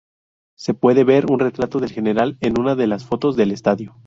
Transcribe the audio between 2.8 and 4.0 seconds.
las fotos del estadio.